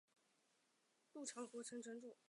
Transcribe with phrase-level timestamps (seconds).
[1.27, 2.17] 常陆国真壁城城主。